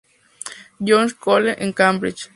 [0.79, 2.27] John’s College", en Cambridge.